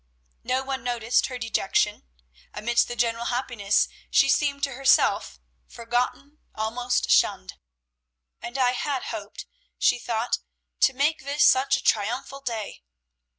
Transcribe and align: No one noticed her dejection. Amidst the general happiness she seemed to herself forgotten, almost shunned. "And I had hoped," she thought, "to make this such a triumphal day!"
No 0.43 0.63
one 0.63 0.83
noticed 0.83 1.27
her 1.27 1.37
dejection. 1.37 2.05
Amidst 2.55 2.87
the 2.87 2.95
general 2.95 3.25
happiness 3.25 3.87
she 4.09 4.29
seemed 4.29 4.63
to 4.63 4.73
herself 4.73 5.39
forgotten, 5.67 6.39
almost 6.55 7.11
shunned. 7.11 7.53
"And 8.41 8.57
I 8.57 8.71
had 8.71 9.03
hoped," 9.03 9.45
she 9.77 9.99
thought, 9.99 10.39
"to 10.79 10.93
make 10.93 11.19
this 11.23 11.45
such 11.45 11.77
a 11.77 11.83
triumphal 11.83 12.39
day!" 12.41 12.81